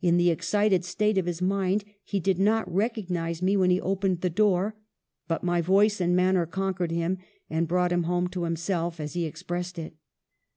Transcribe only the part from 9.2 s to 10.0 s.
expressed it.